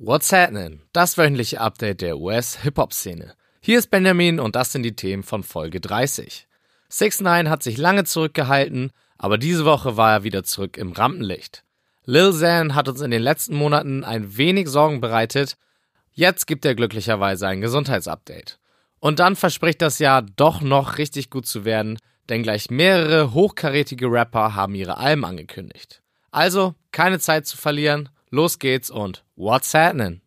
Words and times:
What's 0.00 0.30
happening? 0.32 0.82
Das 0.92 1.18
wöchentliche 1.18 1.60
Update 1.60 2.02
der 2.02 2.18
US-Hip-Hop-Szene. 2.18 3.34
Hier 3.60 3.80
ist 3.80 3.90
Benjamin 3.90 4.38
und 4.38 4.54
das 4.54 4.70
sind 4.70 4.84
die 4.84 4.94
Themen 4.94 5.24
von 5.24 5.42
Folge 5.42 5.80
30. 5.80 6.46
6 6.88 7.20
9 7.22 7.50
hat 7.50 7.64
sich 7.64 7.78
lange 7.78 8.04
zurückgehalten, 8.04 8.92
aber 9.16 9.38
diese 9.38 9.64
Woche 9.64 9.96
war 9.96 10.12
er 10.12 10.22
wieder 10.22 10.44
zurück 10.44 10.76
im 10.76 10.92
Rampenlicht. 10.92 11.64
Lil 12.04 12.30
Xan 12.30 12.76
hat 12.76 12.88
uns 12.88 13.00
in 13.00 13.10
den 13.10 13.22
letzten 13.22 13.56
Monaten 13.56 14.04
ein 14.04 14.36
wenig 14.36 14.68
Sorgen 14.68 15.00
bereitet. 15.00 15.56
Jetzt 16.12 16.46
gibt 16.46 16.64
er 16.64 16.76
glücklicherweise 16.76 17.48
ein 17.48 17.60
Gesundheitsupdate. 17.60 18.60
Und 19.00 19.18
dann 19.18 19.34
verspricht 19.34 19.82
das 19.82 19.98
Jahr 19.98 20.22
doch 20.22 20.60
noch 20.60 20.98
richtig 20.98 21.28
gut 21.28 21.48
zu 21.48 21.64
werden, 21.64 21.98
denn 22.28 22.44
gleich 22.44 22.70
mehrere 22.70 23.34
hochkarätige 23.34 24.06
Rapper 24.06 24.54
haben 24.54 24.76
ihre 24.76 24.98
Alben 24.98 25.24
angekündigt. 25.24 26.02
Also, 26.30 26.76
keine 26.92 27.18
Zeit 27.18 27.48
zu 27.48 27.56
verlieren, 27.56 28.10
los 28.30 28.58
geht's 28.58 28.90
und 28.90 29.24
what's 29.36 29.74
happening? 29.74 30.20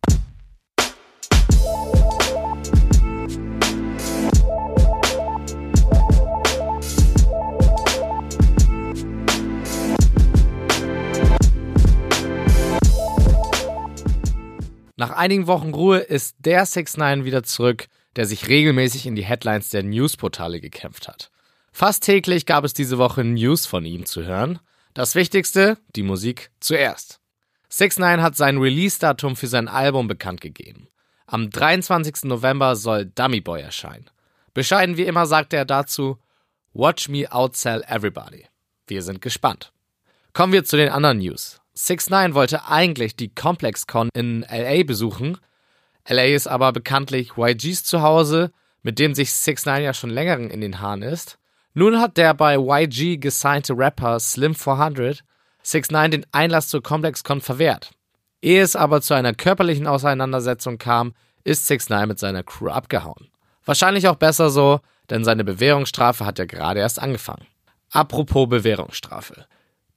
Nach 14.96 15.10
einigen 15.10 15.48
Wochen 15.48 15.74
Ruhe 15.74 15.98
ist 15.98 16.36
der 16.38 16.64
6 16.64 16.96
9 16.96 17.24
wieder 17.24 17.42
zurück, 17.42 17.88
der 18.14 18.26
sich 18.26 18.48
regelmäßig 18.48 19.06
in 19.06 19.16
die 19.16 19.24
Headlines 19.24 19.70
der 19.70 19.82
Newsportale 19.82 20.60
gekämpft 20.60 21.08
hat. 21.08 21.30
Fast 21.72 22.04
täglich 22.04 22.46
gab 22.46 22.64
es 22.64 22.74
diese 22.74 22.98
Woche 22.98 23.24
News 23.24 23.66
von 23.66 23.84
ihm 23.84 24.04
zu 24.06 24.24
hören. 24.24 24.60
Das 24.94 25.14
Wichtigste, 25.14 25.78
die 25.96 26.02
Musik 26.02 26.50
zuerst. 26.60 27.21
6 27.74 28.00
9 28.00 28.20
hat 28.20 28.36
sein 28.36 28.58
Release-Datum 28.58 29.34
für 29.34 29.46
sein 29.46 29.66
Album 29.66 30.06
bekannt 30.06 30.42
gegeben. 30.42 30.88
Am 31.24 31.48
23. 31.48 32.24
November 32.24 32.76
soll 32.76 33.06
Dummy 33.06 33.40
Boy 33.40 33.62
erscheinen. 33.62 34.10
Bescheiden 34.52 34.98
wie 34.98 35.06
immer 35.06 35.24
sagte 35.24 35.56
er 35.56 35.64
dazu, 35.64 36.18
Watch 36.74 37.08
me 37.08 37.32
outsell 37.32 37.82
everybody. 37.88 38.44
Wir 38.86 39.02
sind 39.02 39.22
gespannt. 39.22 39.72
Kommen 40.34 40.52
wir 40.52 40.64
zu 40.64 40.76
den 40.76 40.90
anderen 40.90 41.20
News. 41.20 41.62
6 41.72 42.10
9 42.10 42.34
wollte 42.34 42.68
eigentlich 42.68 43.16
die 43.16 43.34
ComplexCon 43.34 44.10
in 44.12 44.44
LA 44.50 44.82
besuchen. 44.82 45.38
LA 46.06 46.24
ist 46.24 46.48
aber 46.48 46.72
bekanntlich 46.72 47.38
YGs 47.38 47.84
Zuhause, 47.84 48.52
mit 48.82 48.98
dem 48.98 49.14
sich 49.14 49.32
6 49.32 49.64
9 49.64 49.82
ja 49.82 49.94
schon 49.94 50.10
länger 50.10 50.36
in 50.36 50.60
den 50.60 50.80
Haaren 50.80 51.00
ist. 51.00 51.38
Nun 51.72 51.98
hat 52.00 52.18
der 52.18 52.34
bei 52.34 52.58
YG 52.58 53.16
gesignte 53.16 53.72
Rapper 53.74 54.20
Slim 54.20 54.54
400 54.54 55.24
6 55.62 55.90
9 55.90 56.10
den 56.10 56.26
Einlass 56.32 56.68
zur 56.68 56.82
ComplexCon 56.82 57.40
verwehrt. 57.40 57.90
Ehe 58.40 58.62
es 58.62 58.76
aber 58.76 59.00
zu 59.00 59.14
einer 59.14 59.34
körperlichen 59.34 59.86
Auseinandersetzung 59.86 60.78
kam, 60.78 61.14
ist 61.44 61.66
6 61.66 61.88
9 61.88 62.08
mit 62.08 62.18
seiner 62.18 62.42
Crew 62.42 62.68
abgehauen. 62.68 63.28
Wahrscheinlich 63.64 64.08
auch 64.08 64.16
besser 64.16 64.50
so, 64.50 64.80
denn 65.10 65.24
seine 65.24 65.44
Bewährungsstrafe 65.44 66.26
hat 66.26 66.38
ja 66.38 66.44
gerade 66.44 66.80
erst 66.80 67.00
angefangen. 67.00 67.46
Apropos 67.90 68.48
Bewährungsstrafe. 68.48 69.46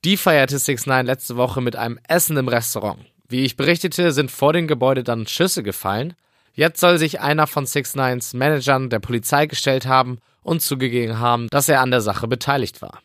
Die 0.03 0.17
feierte 0.17 0.59
6 0.59 0.86
9 0.86 1.05
letzte 1.05 1.36
Woche 1.36 1.61
mit 1.61 1.75
einem 1.75 1.99
Essen 2.08 2.38
im 2.38 2.47
Restaurant. 2.47 2.99
Wie 3.27 3.43
ich 3.43 3.58
berichtete, 3.58 4.11
sind 4.11 4.30
vor 4.30 4.53
dem 4.53 4.67
Gebäude 4.67 5.03
dann 5.03 5.25
Schüsse 5.25 5.63
gefallen. 5.63 6.13
Jetzt 6.53 6.80
soll 6.80 6.99
sich 6.99 7.21
einer 7.21 7.47
von 7.47 7.66
6 7.66 7.95
9s 7.95 8.38
Managern 8.38 8.89
der 8.89 8.99
Polizei 8.99 9.47
gestellt 9.47 9.88
haben 9.88 10.19
und 10.43 10.61
zugegeben 10.61 11.19
haben, 11.19 11.47
dass 11.49 11.69
er 11.69 11.81
an 11.81 11.91
der 11.91 12.02
Sache 12.02 12.27
beteiligt 12.27 12.81
war. 12.81 12.99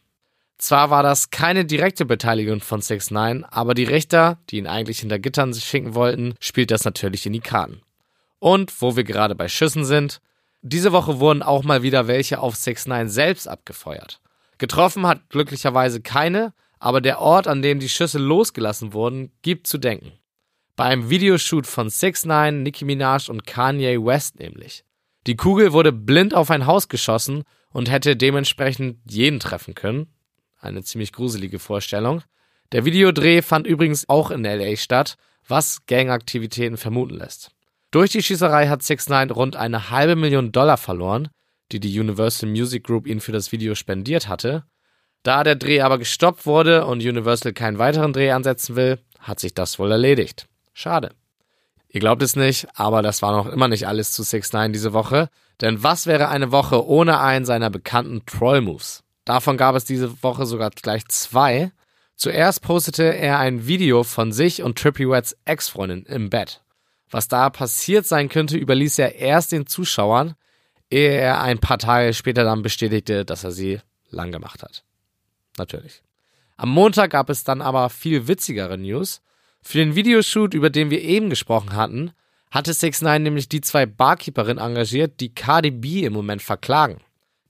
Zwar 0.61 0.91
war 0.91 1.03
das 1.03 1.30
keine 1.30 1.64
direkte 1.64 2.05
Beteiligung 2.05 2.61
von 2.61 2.83
6 2.83 3.12
9 3.12 3.44
aber 3.44 3.72
die 3.72 3.84
Richter, 3.84 4.36
die 4.50 4.58
ihn 4.58 4.66
eigentlich 4.66 5.00
hinter 5.00 5.19
Gittern 5.19 5.55
schicken 5.55 5.94
wollten, 5.94 6.34
spielt 6.39 6.70
das 6.70 6.84
natürlich 6.84 7.25
in 7.25 7.33
die 7.33 7.41
Karten. 7.41 7.80
Und 8.41 8.83
wo 8.83 8.94
wir 8.94 9.05
gerade 9.05 9.34
bei 9.34 9.48
Schüssen 9.48 9.86
sind, 9.86 10.20
diese 10.61 10.92
Woche 10.92 11.19
wurden 11.19 11.42
auch 11.42 11.64
mal 11.64 11.83
wieder 11.83 12.08
welche 12.08 12.41
auf 12.41 12.56
6 12.56 12.88
9 12.88 13.08
selbst 13.08 13.48
abgefeuert. 13.48 14.20
Getroffen 14.58 15.06
hat 15.06 15.31
glücklicherweise 15.31 16.03
keine, 16.03 16.53
aber 16.78 17.00
der 17.00 17.22
Ort, 17.22 17.48
an 17.48 17.62
dem 17.62 17.81
die 17.81 17.88
Schüsse 17.88 18.19
losgelassen 18.19 18.92
wurden, 18.92 19.32
gibt 19.41 19.66
zu 19.66 19.78
denken. 19.78 20.12
Bei 20.77 20.84
einem 20.84 21.09
Videoshoot 21.09 21.66
von 21.66 21.88
6 21.88 22.27
9 22.27 22.62
Nicki 22.62 22.84
Minaj 22.84 23.31
und 23.31 23.47
Kanye 23.47 23.97
West 24.04 24.38
nämlich. 24.38 24.84
Die 25.27 25.37
Kugel 25.37 25.72
wurde 25.72 25.92
blind 25.92 26.34
auf 26.34 26.50
ein 26.50 26.66
Haus 26.66 26.91
geschossen 26.91 27.44
und 27.72 27.91
hätte 27.91 28.15
dementsprechend 28.15 28.98
jeden 29.10 29.41
treffen 29.41 29.75
können, 29.75 30.09
eine 30.60 30.82
ziemlich 30.82 31.12
gruselige 31.12 31.59
Vorstellung. 31.59 32.22
Der 32.72 32.84
Videodreh 32.84 33.43
fand 33.43 33.66
übrigens 33.66 34.09
auch 34.09 34.31
in 34.31 34.44
LA 34.44 34.76
statt, 34.76 35.16
was 35.47 35.84
Gangaktivitäten 35.87 36.76
vermuten 36.76 37.16
lässt. 37.16 37.50
Durch 37.91 38.12
die 38.12 38.22
Schießerei 38.22 38.69
hat 38.69 38.82
6 38.82 39.09
9 39.09 39.31
rund 39.31 39.56
eine 39.56 39.91
halbe 39.91 40.15
Million 40.15 40.53
Dollar 40.53 40.76
verloren, 40.76 41.28
die 41.72 41.81
die 41.81 41.98
Universal 41.98 42.48
Music 42.48 42.84
Group 42.84 43.06
ihnen 43.06 43.21
für 43.21 43.32
das 43.32 43.50
Video 43.50 43.75
spendiert 43.75 44.28
hatte. 44.28 44.65
Da 45.22 45.43
der 45.43 45.56
Dreh 45.56 45.81
aber 45.81 45.98
gestoppt 45.98 46.47
wurde 46.47 46.87
und 46.87 47.03
Universal 47.03 47.53
keinen 47.53 47.78
weiteren 47.78 48.12
Dreh 48.12 48.31
ansetzen 48.31 48.77
will, 48.77 48.98
hat 49.19 49.41
sich 49.41 49.54
das 49.54 49.78
wohl 49.78 49.91
erledigt. 49.91 50.47
Schade. 50.72 51.10
Ihr 51.88 52.00
glaubt 52.00 52.22
es 52.22 52.37
nicht, 52.37 52.69
aber 52.75 53.03
das 53.03 53.21
war 53.21 53.32
noch 53.32 53.53
immer 53.53 53.66
nicht 53.66 53.88
alles 53.88 54.12
zu 54.12 54.22
6 54.22 54.53
9 54.53 54.72
diese 54.72 54.92
Woche, 54.92 55.28
denn 55.60 55.82
was 55.82 56.06
wäre 56.06 56.28
eine 56.28 56.53
Woche 56.53 56.87
ohne 56.87 57.21
einen 57.21 57.44
seiner 57.44 57.71
bekannten 57.71 58.25
Troll-Moves? 58.25 59.03
Davon 59.25 59.56
gab 59.56 59.75
es 59.76 59.84
diese 59.84 60.22
Woche 60.22 60.47
sogar 60.47 60.70
gleich 60.70 61.06
zwei. 61.08 61.72
Zuerst 62.16 62.62
postete 62.62 63.14
er 63.14 63.38
ein 63.38 63.66
Video 63.66 64.04
von 64.04 64.32
sich 64.32 64.62
und 64.62 64.78
Trippy 64.78 65.08
Wets 65.08 65.36
Ex-Freundin 65.44 66.04
im 66.04 66.31
Bett. 66.31 66.62
Was 67.10 67.28
da 67.28 67.50
passiert 67.50 68.06
sein 68.06 68.28
könnte, 68.28 68.56
überließ 68.56 68.98
er 68.98 69.16
erst 69.16 69.53
den 69.53 69.66
Zuschauern, 69.66 70.34
ehe 70.91 71.12
er 71.12 71.41
ein 71.41 71.59
paar 71.59 71.78
Tage 71.78 72.14
später 72.14 72.44
dann 72.44 72.62
bestätigte, 72.62 73.25
dass 73.25 73.44
er 73.44 73.53
sie 73.53 73.80
lang 74.10 74.32
gemacht 74.32 74.62
hat. 74.62 74.84
Natürlich. 75.59 76.03
Am 76.56 76.70
Montag 76.70 77.10
gab 77.12 77.30
es 77.30 77.42
dann 77.42 77.62
aber 77.62 77.88
viel 77.91 78.28
witzigere 78.28 78.76
News. 78.76 79.22
Für 79.62 79.78
den 79.78 79.94
Videoshoot, 79.94 80.54
über 80.54 80.70
den 80.70 80.91
wir 80.91 81.03
eben 81.03 81.30
gesprochen 81.30 81.75
hatten, 81.75 82.12
hatte 82.50 82.72
6 82.72 83.03
9 83.03 83.22
nämlich 83.22 83.48
die 83.48 83.60
zwei 83.60 83.86
Barkeeperinnen 83.86 84.62
engagiert, 84.62 85.20
die 85.20 85.34
Cardi 85.34 85.70
B 85.70 86.04
im 86.04 86.12
Moment 86.12 86.42
verklagen. 86.42 87.00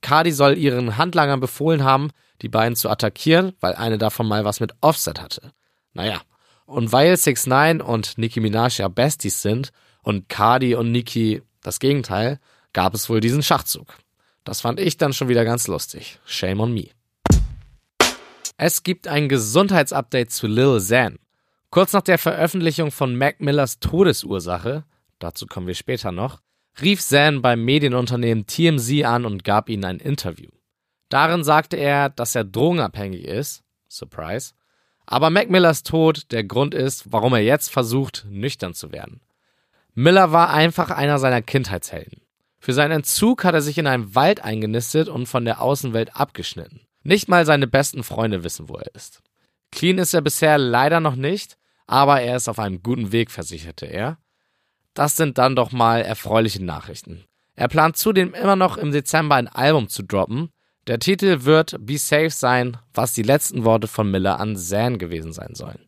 Cardi 0.01 0.31
soll 0.31 0.57
ihren 0.57 0.97
Handlangern 0.97 1.39
befohlen 1.39 1.83
haben, 1.83 2.09
die 2.41 2.49
beiden 2.49 2.75
zu 2.75 2.89
attackieren, 2.89 3.53
weil 3.59 3.75
eine 3.75 3.97
davon 3.97 4.27
mal 4.27 4.45
was 4.45 4.59
mit 4.59 4.73
Offset 4.81 5.21
hatte. 5.21 5.51
Naja. 5.93 6.21
Und 6.65 6.91
weil 6.91 7.15
6 7.15 7.47
9 7.47 7.81
und 7.81 8.17
Nicki 8.17 8.39
Minaj 8.39 8.79
ja 8.79 8.87
Besties 8.87 9.41
sind 9.41 9.71
und 10.03 10.29
Cardi 10.29 10.75
und 10.75 10.91
Nicki 10.91 11.41
das 11.61 11.79
Gegenteil, 11.79 12.39
gab 12.73 12.93
es 12.93 13.09
wohl 13.09 13.19
diesen 13.19 13.43
Schachzug. 13.43 13.97
Das 14.43 14.61
fand 14.61 14.79
ich 14.79 14.97
dann 14.97 15.13
schon 15.13 15.29
wieder 15.29 15.45
ganz 15.45 15.67
lustig. 15.67 16.19
Shame 16.25 16.61
on 16.61 16.73
me. 16.73 16.87
Es 18.57 18.83
gibt 18.83 19.07
ein 19.07 19.29
Gesundheitsupdate 19.29 20.31
zu 20.31 20.47
Lil 20.47 20.77
Xan. 20.77 21.17
Kurz 21.69 21.93
nach 21.93 22.01
der 22.01 22.17
Veröffentlichung 22.17 22.91
von 22.91 23.15
Mac 23.15 23.39
Millers 23.39 23.79
Todesursache, 23.79 24.83
dazu 25.19 25.47
kommen 25.47 25.67
wir 25.67 25.75
später 25.75 26.11
noch, 26.11 26.41
rief 26.81 27.01
Zan 27.01 27.41
beim 27.41 27.63
Medienunternehmen 27.63 28.45
TMZ 28.47 29.03
an 29.03 29.25
und 29.25 29.43
gab 29.43 29.69
ihnen 29.69 29.85
ein 29.85 29.99
Interview. 29.99 30.49
Darin 31.09 31.43
sagte 31.43 31.77
er, 31.77 32.09
dass 32.09 32.35
er 32.35 32.43
drogenabhängig 32.43 33.25
ist, 33.25 33.63
Surprise, 33.89 34.53
aber 35.05 35.29
Mac 35.29 35.49
Millers 35.49 35.83
Tod 35.83 36.31
der 36.31 36.43
Grund 36.43 36.73
ist, 36.73 37.11
warum 37.11 37.33
er 37.33 37.41
jetzt 37.41 37.69
versucht, 37.69 38.25
nüchtern 38.29 38.73
zu 38.73 38.91
werden. 38.91 39.21
Miller 39.93 40.31
war 40.31 40.51
einfach 40.51 40.89
einer 40.89 41.19
seiner 41.19 41.41
Kindheitshelden. 41.41 42.21
Für 42.59 42.73
seinen 42.73 42.91
Entzug 42.91 43.43
hat 43.43 43.53
er 43.53 43.61
sich 43.61 43.77
in 43.77 43.87
einem 43.87 44.15
Wald 44.15 44.43
eingenistet 44.43 45.09
und 45.09 45.25
von 45.25 45.43
der 45.45 45.61
Außenwelt 45.61 46.15
abgeschnitten. 46.15 46.81
Nicht 47.03 47.27
mal 47.27 47.45
seine 47.45 47.67
besten 47.67 48.03
Freunde 48.03 48.43
wissen, 48.43 48.69
wo 48.69 48.75
er 48.75 48.93
ist. 48.95 49.21
Clean 49.71 49.97
ist 49.97 50.13
er 50.13 50.21
bisher 50.21 50.57
leider 50.57 50.99
noch 50.99 51.15
nicht, 51.15 51.57
aber 51.87 52.21
er 52.21 52.37
ist 52.37 52.47
auf 52.47 52.59
einem 52.59 52.83
guten 52.83 53.11
Weg, 53.11 53.31
versicherte 53.31 53.87
er. 53.87 54.17
Das 54.93 55.15
sind 55.15 55.37
dann 55.37 55.55
doch 55.55 55.71
mal 55.71 56.01
erfreuliche 56.01 56.63
Nachrichten. 56.63 57.23
Er 57.55 57.67
plant 57.67 57.95
zudem 57.95 58.33
immer 58.33 58.55
noch 58.55 58.77
im 58.77 58.91
Dezember 58.91 59.35
ein 59.35 59.47
Album 59.47 59.87
zu 59.87 60.03
droppen. 60.03 60.49
Der 60.87 60.99
Titel 60.99 61.45
wird 61.45 61.75
Be 61.79 61.97
Safe 61.97 62.29
sein, 62.29 62.77
was 62.93 63.13
die 63.13 63.23
letzten 63.23 63.63
Worte 63.63 63.87
von 63.87 64.09
Miller 64.09 64.39
an 64.39 64.57
Zan 64.57 64.97
gewesen 64.97 65.31
sein 65.31 65.55
sollen. 65.55 65.87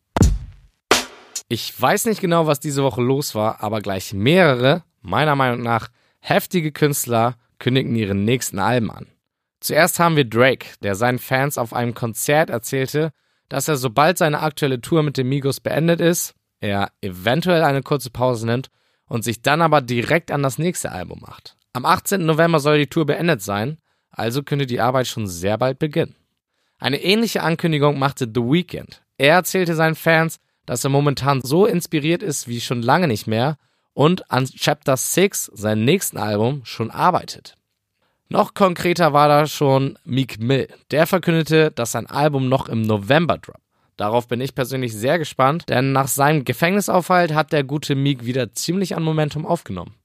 Ich 1.50 1.80
weiß 1.80 2.06
nicht 2.06 2.22
genau, 2.22 2.48
was 2.48 2.60
diese 2.60 2.84
Woche 2.84 3.02
los 3.02 3.36
war, 3.36 3.62
aber 3.62 3.82
gleich 3.82 4.14
mehrere, 4.14 4.84
meiner 5.02 5.36
Meinung 5.36 5.62
nach, 5.62 5.90
heftige 6.20 6.72
Künstler 6.72 7.36
kündigen 7.60 7.96
ihre 7.96 8.16
nächsten 8.16 8.60
Alben 8.60 8.90
an. 8.90 9.08
Zuerst 9.60 10.00
haben 10.00 10.16
wir 10.16 10.26
Drake, 10.26 10.68
der 10.82 10.96
seinen 10.96 11.20
Fans 11.20 11.58
auf 11.58 11.74
einem 11.74 11.94
Konzert 11.94 12.50
erzählte, 12.50 13.12
dass 13.50 13.68
er 13.68 13.78
sobald 13.78 14.18
seine 14.18 14.42
aktuelle 14.42 14.82
Tour 14.82 15.04
mit 15.04 15.18
den 15.18 15.28
Migos 15.28 15.60
beendet 15.60 16.02
ist, 16.02 16.34
er 16.60 16.92
eventuell 17.02 17.64
eine 17.64 17.82
kurze 17.82 18.10
Pause 18.10 18.46
nimmt 18.46 18.70
und 19.13 19.24
sich 19.24 19.44
dann 19.44 19.62
aber 19.62 19.81
direkt 19.81 20.31
an 20.31 20.42
das 20.42 20.57
nächste 20.57 20.92
Album 20.92 21.19
macht. 21.21 21.56
Am 21.71 21.86
18. 21.86 22.25
November 22.25 22.60
soll 22.60 22.80
die 22.80 22.88
Tour 22.88 23.06
beendet 23.06 23.44
sein, 23.44 23.77
also 24.10 24.42
könnte 24.42 24.65
die 24.65 24.81
Arbeit 24.81 25.06
schon 25.06 25.27
sehr 25.27 25.60
bald 25.60 25.77
beginnen. 25.77 26.15
Eine 26.80 27.00
ähnliche 27.04 27.44
Ankündigung 27.44 28.00
machte 28.00 28.25
The 28.25 28.42
Weeknd. 28.42 29.04
Er 29.19 29.36
erzählte 29.36 29.75
seinen 29.75 29.94
Fans, 29.94 30.39
dass 30.65 30.83
er 30.83 30.89
momentan 30.89 31.42
so 31.44 31.68
inspiriert 31.68 32.24
ist 32.24 32.48
wie 32.48 32.60
schon 32.60 32.81
lange 32.81 33.07
nicht 33.07 33.27
mehr 33.27 33.60
und 33.94 34.31
an 34.31 34.45
Chapter 34.45 34.98
6, 34.98 35.51
seinem 35.54 35.86
nächsten 35.86 36.18
Album, 36.18 36.62
schon 36.65 36.89
arbeitet. 36.89 37.56
Noch 38.30 38.56
konkreter 38.56 39.13
war 39.13 39.27
da 39.27 39.45
schon 39.45 40.00
Meek 40.04 40.39
Mill. 40.39 40.69
Der 40.89 41.06
verkündete, 41.06 41.69
dass 41.69 41.92
sein 41.92 42.07
Album 42.07 42.50
noch 42.50 42.68
im 42.68 42.81
November 42.81 43.38
droppt. 43.38 43.62
Darauf 43.98 44.28
bin 44.28 44.42
ich 44.42 44.56
persönlich 44.56 44.94
sehr 44.94 45.19
gespannt, 45.19 45.66
denn 45.69 45.92
nach 45.92 46.07
seinem 46.07 46.45
Gefängnisaufhalt 46.45 47.34
hat 47.34 47.51
der 47.51 47.63
gute 47.63 47.95
Meek 47.95 48.25
wieder 48.25 48.54
ziemlich 48.54 48.95
an 48.95 49.04
Momentum 49.04 49.45
aufgenommen. 49.45 49.95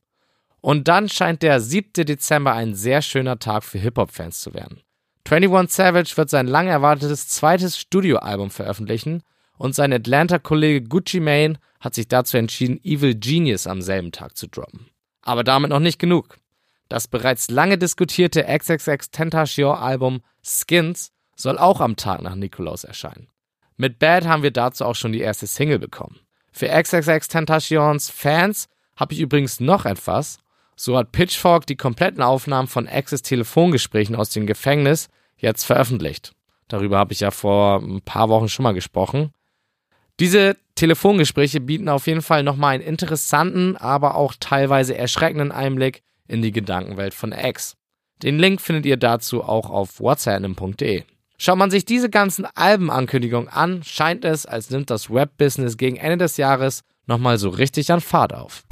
Und 0.60 0.88
dann 0.88 1.08
scheint 1.08 1.42
der 1.42 1.60
7. 1.60 2.04
Dezember 2.04 2.52
ein 2.52 2.74
sehr 2.74 3.00
schöner 3.00 3.38
Tag 3.38 3.64
für 3.64 3.78
Hip-Hop-Fans 3.78 4.40
zu 4.40 4.54
werden. 4.54 4.82
21 5.24 5.74
Savage 5.74 6.16
wird 6.16 6.30
sein 6.30 6.46
lang 6.46 6.68
erwartetes 6.68 7.28
zweites 7.28 7.78
Studioalbum 7.78 8.50
veröffentlichen 8.50 9.22
und 9.56 9.74
sein 9.74 9.92
Atlanta-Kollege 9.92 10.88
Gucci 10.88 11.20
Mane 11.20 11.58
hat 11.80 11.94
sich 11.94 12.08
dazu 12.08 12.36
entschieden, 12.36 12.80
Evil 12.82 13.14
Genius 13.14 13.66
am 13.66 13.82
selben 13.82 14.10
Tag 14.10 14.36
zu 14.36 14.48
droppen. 14.48 14.88
Aber 15.22 15.44
damit 15.44 15.70
noch 15.70 15.80
nicht 15.80 15.98
genug. 15.98 16.38
Das 16.88 17.08
bereits 17.08 17.50
lange 17.50 17.76
diskutierte 17.76 18.44
XXX 18.44 19.10
Tentacion 19.10 19.76
Album 19.76 20.22
Skins 20.42 21.12
soll 21.36 21.58
auch 21.58 21.80
am 21.80 21.96
Tag 21.96 22.22
nach 22.22 22.34
Nikolaus 22.34 22.84
erscheinen. 22.84 23.28
Mit 23.78 24.00
Bad 24.00 24.26
haben 24.26 24.42
wir 24.42 24.50
dazu 24.50 24.84
auch 24.84 24.96
schon 24.96 25.12
die 25.12 25.20
erste 25.20 25.46
Single 25.46 25.78
bekommen. 25.78 26.18
Für 26.52 26.68
XXX 26.68 27.28
Tentacions 27.28 28.10
Fans 28.10 28.68
habe 28.96 29.14
ich 29.14 29.20
übrigens 29.20 29.60
noch 29.60 29.86
etwas. 29.86 30.38
So 30.74 30.96
hat 30.98 31.12
Pitchfork 31.12 31.64
die 31.66 31.76
kompletten 31.76 32.20
Aufnahmen 32.20 32.66
von 32.66 32.86
X's 32.86 33.22
Telefongesprächen 33.22 34.16
aus 34.16 34.30
dem 34.30 34.46
Gefängnis 34.46 35.08
jetzt 35.36 35.64
veröffentlicht. 35.64 36.32
Darüber 36.66 36.98
habe 36.98 37.12
ich 37.12 37.20
ja 37.20 37.30
vor 37.30 37.80
ein 37.80 38.02
paar 38.02 38.28
Wochen 38.28 38.48
schon 38.48 38.64
mal 38.64 38.74
gesprochen. 38.74 39.32
Diese 40.18 40.56
Telefongespräche 40.74 41.60
bieten 41.60 41.88
auf 41.88 42.08
jeden 42.08 42.22
Fall 42.22 42.42
nochmal 42.42 42.74
einen 42.74 42.82
interessanten, 42.82 43.76
aber 43.76 44.16
auch 44.16 44.34
teilweise 44.38 44.96
erschreckenden 44.98 45.52
Einblick 45.52 46.02
in 46.26 46.42
die 46.42 46.50
Gedankenwelt 46.50 47.14
von 47.14 47.30
X. 47.30 47.76
Den 48.24 48.40
Link 48.40 48.60
findet 48.60 48.86
ihr 48.86 48.96
dazu 48.96 49.44
auch 49.44 49.70
auf 49.70 50.00
whatsapp.de. 50.00 51.04
Schaut 51.40 51.56
man 51.56 51.70
sich 51.70 51.84
diese 51.84 52.10
ganzen 52.10 52.46
Albenankündigungen 52.46 53.48
an, 53.48 53.84
scheint 53.84 54.24
es, 54.24 54.44
als 54.44 54.70
nimmt 54.70 54.90
das 54.90 55.08
Webbusiness 55.08 55.76
gegen 55.76 55.96
Ende 55.96 56.18
des 56.18 56.36
Jahres 56.36 56.82
nochmal 57.06 57.38
so 57.38 57.48
richtig 57.48 57.92
an 57.92 58.00
Fahrt 58.00 58.34
auf. 58.34 58.64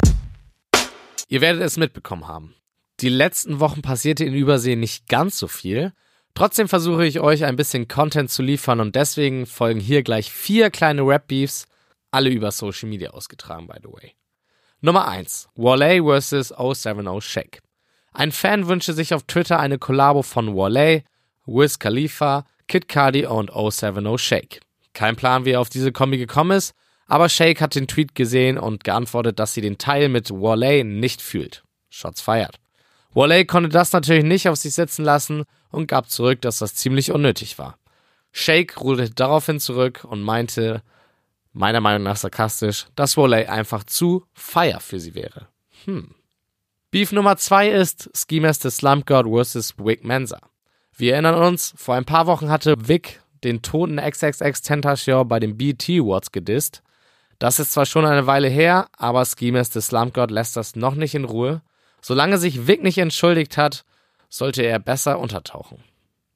Ihr 1.28 1.40
werdet 1.40 1.62
es 1.62 1.76
mitbekommen 1.76 2.26
haben. 2.26 2.54
Die 3.00 3.08
letzten 3.08 3.60
Wochen 3.60 3.82
passierte 3.82 4.24
in 4.24 4.34
Übersee 4.34 4.74
nicht 4.74 5.08
ganz 5.08 5.38
so 5.38 5.46
viel. 5.46 5.92
Trotzdem 6.34 6.68
versuche 6.68 7.06
ich 7.06 7.20
euch 7.20 7.44
ein 7.44 7.56
bisschen 7.56 7.86
Content 7.86 8.30
zu 8.30 8.42
liefern 8.42 8.80
und 8.80 8.96
deswegen 8.96 9.46
folgen 9.46 9.80
hier 9.80 10.02
gleich 10.02 10.32
vier 10.32 10.70
kleine 10.70 11.02
Rap-Beefs, 11.02 11.66
alle 12.10 12.30
über 12.30 12.50
Social 12.50 12.88
Media 12.88 13.10
ausgetragen, 13.10 13.68
by 13.68 13.76
the 13.80 13.92
way. 13.92 14.14
Nummer 14.80 15.06
1. 15.06 15.48
Wale 15.54 16.02
vs. 16.02 16.48
070 16.48 17.20
Shake. 17.22 17.62
Ein 18.12 18.32
Fan 18.32 18.66
wünschte 18.66 18.92
sich 18.92 19.14
auf 19.14 19.22
Twitter 19.22 19.60
eine 19.60 19.78
Kollabo 19.78 20.22
von 20.22 20.56
Wale, 20.56 21.04
Wiz 21.46 21.78
Khalifa, 21.78 22.44
Kid 22.68 22.88
Cudi 22.88 23.26
und 23.26 23.50
070 23.50 24.18
Shake. 24.18 24.60
Kein 24.92 25.16
Plan, 25.16 25.44
wie 25.44 25.52
er 25.52 25.60
auf 25.60 25.68
diese 25.68 25.92
Kombi 25.92 26.18
gekommen 26.18 26.56
ist, 26.56 26.74
aber 27.06 27.28
Shake 27.28 27.60
hat 27.60 27.74
den 27.74 27.86
Tweet 27.86 28.14
gesehen 28.14 28.58
und 28.58 28.84
geantwortet, 28.84 29.38
dass 29.38 29.54
sie 29.54 29.60
den 29.60 29.78
Teil 29.78 30.08
mit 30.08 30.30
Wale 30.30 30.84
nicht 30.84 31.22
fühlt. 31.22 31.62
Shots 31.88 32.20
feiert. 32.20 32.58
Wale 33.14 33.46
konnte 33.46 33.68
das 33.68 33.92
natürlich 33.92 34.24
nicht 34.24 34.48
auf 34.48 34.56
sich 34.56 34.74
sitzen 34.74 35.04
lassen 35.04 35.44
und 35.70 35.86
gab 35.86 36.10
zurück, 36.10 36.40
dass 36.42 36.58
das 36.58 36.74
ziemlich 36.74 37.12
unnötig 37.12 37.58
war. 37.58 37.78
Shake 38.32 38.80
rudelte 38.80 39.14
daraufhin 39.14 39.60
zurück 39.60 40.04
und 40.04 40.20
meinte, 40.20 40.82
meiner 41.52 41.80
Meinung 41.80 42.02
nach 42.02 42.16
sarkastisch, 42.16 42.86
dass 42.94 43.16
Wale 43.16 43.48
einfach 43.48 43.84
zu 43.84 44.26
feier 44.34 44.80
für 44.80 45.00
sie 45.00 45.14
wäre. 45.14 45.48
Hm. 45.84 46.14
Beef 46.90 47.12
Nummer 47.12 47.36
zwei 47.36 47.68
ist 47.70 48.10
Ski 48.14 48.40
Master 48.40 48.70
Slump 48.70 49.06
God 49.06 49.26
vs. 49.26 49.74
Vic 49.78 50.04
Mensa. 50.04 50.40
Wir 50.96 51.12
erinnern 51.12 51.34
uns, 51.34 51.74
vor 51.76 51.94
ein 51.94 52.04
paar 52.04 52.26
Wochen 52.26 52.48
hatte 52.48 52.88
Vic 52.88 53.20
den 53.44 53.62
toten 53.62 53.98
XXX 53.98 54.62
Tentacion 54.62 55.28
bei 55.28 55.38
den 55.38 55.56
BET 55.56 55.84
Awards 55.88 56.32
gedisst. 56.32 56.82
Das 57.38 57.60
ist 57.60 57.72
zwar 57.72 57.86
schon 57.86 58.06
eine 58.06 58.26
Weile 58.26 58.48
her, 58.48 58.88
aber 58.96 59.24
Ski 59.24 59.52
Master 59.52 59.80
Slump 59.80 60.16
lässt 60.30 60.56
das 60.56 60.74
noch 60.74 60.94
nicht 60.94 61.14
in 61.14 61.24
Ruhe 61.24 61.60
Solange 62.06 62.38
sich 62.38 62.68
Vic 62.68 62.84
nicht 62.84 62.98
entschuldigt 62.98 63.56
hat, 63.56 63.84
sollte 64.28 64.62
er 64.62 64.78
besser 64.78 65.18
untertauchen. 65.18 65.82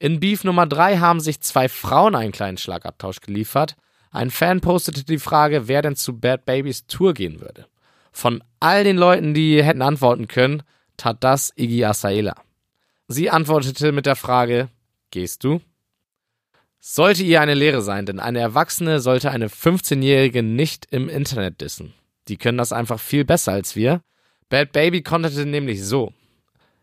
In 0.00 0.18
Beef 0.18 0.42
Nummer 0.42 0.66
3 0.66 0.98
haben 0.98 1.20
sich 1.20 1.42
zwei 1.42 1.68
Frauen 1.68 2.16
einen 2.16 2.32
kleinen 2.32 2.58
Schlagabtausch 2.58 3.20
geliefert. 3.20 3.76
Ein 4.10 4.32
Fan 4.32 4.60
postete 4.60 5.04
die 5.04 5.20
Frage, 5.20 5.68
wer 5.68 5.82
denn 5.82 5.94
zu 5.94 6.18
Bad 6.18 6.44
Babies 6.44 6.88
Tour 6.88 7.14
gehen 7.14 7.40
würde. 7.40 7.66
Von 8.10 8.42
all 8.58 8.82
den 8.82 8.96
Leuten, 8.96 9.32
die 9.32 9.62
hätten 9.62 9.82
antworten 9.82 10.26
können, 10.26 10.64
tat 10.96 11.22
das 11.22 11.52
Iggy 11.54 11.84
Asaela. 11.84 12.34
Sie 13.12 13.28
antwortete 13.28 13.90
mit 13.90 14.06
der 14.06 14.14
Frage, 14.14 14.68
gehst 15.10 15.42
du? 15.42 15.60
Sollte 16.78 17.24
ihr 17.24 17.40
eine 17.40 17.54
Lehre 17.54 17.82
sein, 17.82 18.06
denn 18.06 18.20
eine 18.20 18.38
Erwachsene 18.38 19.00
sollte 19.00 19.32
eine 19.32 19.48
15-Jährige 19.48 20.44
nicht 20.44 20.86
im 20.92 21.08
Internet 21.08 21.60
dissen. 21.60 21.92
Die 22.28 22.36
können 22.36 22.56
das 22.56 22.72
einfach 22.72 23.00
viel 23.00 23.24
besser 23.24 23.50
als 23.50 23.74
wir. 23.74 24.00
Bad 24.48 24.70
Baby 24.70 25.02
konterte 25.02 25.44
nämlich 25.44 25.84
so. 25.84 26.12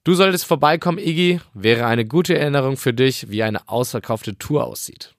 Du 0.03 0.15
solltest 0.15 0.43
vorbeikommen, 0.43 0.97
Iggy, 0.97 1.39
wäre 1.53 1.85
eine 1.85 2.05
gute 2.05 2.37
Erinnerung 2.37 2.75
für 2.75 2.93
dich, 2.93 3.29
wie 3.29 3.43
eine 3.43 3.69
ausverkaufte 3.69 4.37
Tour 4.37 4.65
aussieht. 4.65 5.15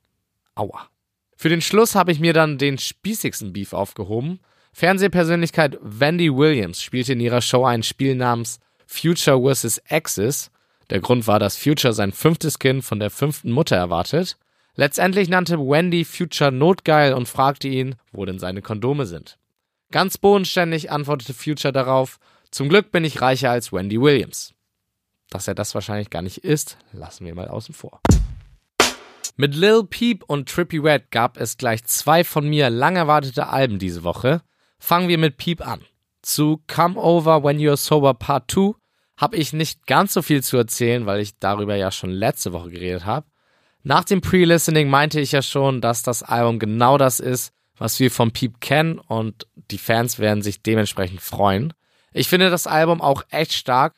Aua. 0.57 0.91
Für 1.39 1.49
den 1.49 1.63
Schluss 1.63 1.95
habe 1.95 2.13
ich 2.13 2.21
mir 2.21 2.35
dann 2.35 2.59
den 2.59 2.77
spießigsten 2.77 3.55
Beef 3.55 3.73
aufgehoben. 3.73 4.41
Fernsehpersönlichkeit 4.75 5.79
Wendy 5.81 6.37
Williams 6.37 6.83
spielte 6.83 7.15
in 7.15 7.21
ihrer 7.21 7.41
Show 7.41 7.65
ein 7.65 7.83
Spiel 7.83 8.15
namens 8.15 8.61
Future 8.87 9.41
vs. 9.55 9.81
Axis. 9.89 10.51
Der 10.91 11.01
Grund 11.01 11.27
war, 11.27 11.39
dass 11.39 11.57
Future 11.57 11.93
sein 11.93 12.13
fünftes 12.13 12.59
Kind 12.59 12.85
von 12.85 12.99
der 12.99 13.11
fünften 13.11 13.53
Mutter 13.53 13.77
erwartet. 13.77 14.39
Letztendlich 14.75 15.29
nannte 15.29 15.59
Wendy 15.59 16.05
Future 16.05 16.53
notgeil 16.53 17.13
und 17.13 17.29
fragte 17.29 17.69
ihn, 17.69 17.97
wo 18.13 18.25
denn 18.25 18.39
seine 18.39 18.63
Kondome 18.63 19.07
sind. 19.07 19.39
Ganz 19.91 20.19
bodenständig 20.19 20.91
antwortete 20.91 21.35
Future 21.35 21.73
darauf, 21.73 22.19
zum 22.51 22.69
Glück 22.69 22.91
bin 22.91 23.05
ich 23.05 23.21
reicher 23.21 23.51
als 23.51 23.73
Wendy 23.73 24.01
Williams. 24.01 24.55
Dass 25.31 25.49
er 25.49 25.55
das 25.55 25.75
wahrscheinlich 25.75 26.11
gar 26.11 26.23
nicht 26.23 26.39
ist, 26.39 26.79
lassen 26.93 27.27
wir 27.27 27.35
mal 27.35 27.49
außen 27.49 27.75
vor. 27.75 28.01
Mit 29.37 29.55
Lil 29.55 29.85
Peep 29.85 30.25
und 30.25 30.49
Trippy 30.49 30.79
Red 30.79 31.11
gab 31.11 31.37
es 31.37 31.59
gleich 31.59 31.85
zwei 31.85 32.25
von 32.25 32.49
mir 32.49 32.71
lang 32.71 32.97
erwartete 32.97 33.49
Alben 33.49 33.79
diese 33.79 34.03
Woche. 34.03 34.43
Fangen 34.79 35.09
wir 35.09 35.19
mit 35.19 35.37
Peep 35.37 35.67
an. 35.67 35.83
Zu 36.23 36.63
Come 36.67 36.99
Over 36.99 37.45
When 37.45 37.59
You're 37.59 37.77
Sober 37.77 38.15
Part 38.15 38.51
2 38.51 38.75
habe 39.19 39.37
ich 39.37 39.53
nicht 39.53 39.87
ganz 39.87 40.15
so 40.15 40.23
viel 40.23 40.43
zu 40.43 40.57
erzählen, 40.57 41.05
weil 41.05 41.21
ich 41.21 41.39
darüber 41.39 41.75
ja 41.75 41.91
schon 41.91 42.11
letzte 42.11 42.53
Woche 42.53 42.71
geredet 42.71 43.05
habe. 43.05 43.27
Nach 43.83 44.05
dem 44.05 44.21
Pre-Listening 44.21 44.89
meinte 44.89 45.21
ich 45.21 45.33
ja 45.33 45.43
schon, 45.43 45.81
dass 45.81 46.03
das 46.03 46.23
Album 46.23 46.59
genau 46.59 46.99
das 46.99 47.21
ist, 47.21 47.53
was 47.77 48.01
wir 48.01 48.11
vom 48.11 48.31
Peep 48.31 48.61
kennen 48.61 48.99
und 48.99 49.47
die 49.71 49.79
Fans 49.79 50.19
werden 50.19 50.43
sich 50.43 50.63
dementsprechend 50.63 51.21
freuen. 51.21 51.75
Ich 52.13 52.29
finde 52.29 52.49
das 52.49 52.67
Album 52.67 53.01
auch 53.01 53.25
echt 53.31 53.53
stark, 53.53 53.95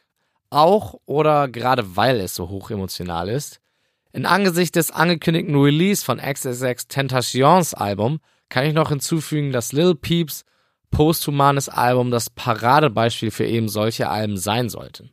auch 0.49 0.95
oder 1.05 1.49
gerade 1.49 1.97
weil 1.97 2.19
es 2.21 2.35
so 2.35 2.49
hoch 2.49 2.71
emotional 2.71 3.29
ist. 3.29 3.61
In 4.12 4.27
Angesicht 4.27 4.75
des 4.75 4.91
angekündigten 4.91 5.55
Release 5.55 6.05
von 6.05 6.19
XSX 6.19 6.89
Tentations 6.89 7.75
Album 7.75 8.21
kann 8.49 8.67
ich 8.67 8.75
noch 8.75 8.89
hinzufügen, 8.89 9.53
dass 9.53 9.73
Lil 9.73 9.95
Peeps 9.95 10.45
posthumanes 10.90 11.68
Album 11.68 12.11
das 12.11 12.30
Paradebeispiel 12.30 13.30
für 13.30 13.47
eben 13.47 13.68
solche 13.68 14.09
Alben 14.09 14.37
sein 14.37 14.68
sollte. 14.68 15.11